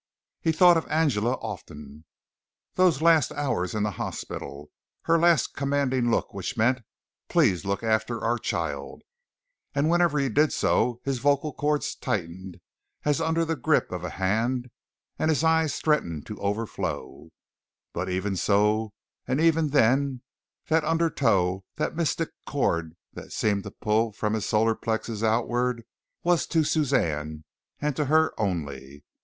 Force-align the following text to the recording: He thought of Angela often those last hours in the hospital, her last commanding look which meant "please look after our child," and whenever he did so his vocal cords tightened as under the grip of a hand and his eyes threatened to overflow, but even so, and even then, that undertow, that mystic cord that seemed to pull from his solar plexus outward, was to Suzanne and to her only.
He 0.39 0.51
thought 0.51 0.77
of 0.77 0.87
Angela 0.87 1.33
often 1.41 2.05
those 2.73 3.03
last 3.03 3.31
hours 3.33 3.75
in 3.75 3.83
the 3.83 3.91
hospital, 3.91 4.71
her 5.03 5.19
last 5.19 5.53
commanding 5.53 6.09
look 6.09 6.33
which 6.33 6.57
meant 6.57 6.79
"please 7.29 7.65
look 7.65 7.83
after 7.83 8.19
our 8.19 8.39
child," 8.39 9.03
and 9.75 9.91
whenever 9.91 10.17
he 10.17 10.27
did 10.27 10.51
so 10.53 11.01
his 11.03 11.19
vocal 11.19 11.53
cords 11.53 11.93
tightened 11.93 12.59
as 13.05 13.21
under 13.21 13.45
the 13.45 13.55
grip 13.55 13.91
of 13.91 14.03
a 14.03 14.09
hand 14.09 14.71
and 15.19 15.29
his 15.29 15.43
eyes 15.43 15.77
threatened 15.79 16.25
to 16.25 16.39
overflow, 16.41 17.29
but 17.93 18.09
even 18.09 18.35
so, 18.35 18.93
and 19.27 19.39
even 19.39 19.67
then, 19.67 20.23
that 20.67 20.83
undertow, 20.83 21.63
that 21.75 21.95
mystic 21.95 22.29
cord 22.47 22.95
that 23.13 23.31
seemed 23.31 23.61
to 23.65 23.69
pull 23.69 24.11
from 24.11 24.33
his 24.33 24.47
solar 24.47 24.73
plexus 24.73 25.21
outward, 25.21 25.83
was 26.23 26.47
to 26.47 26.63
Suzanne 26.63 27.43
and 27.79 27.95
to 27.95 28.05
her 28.05 28.33
only. 28.39 29.03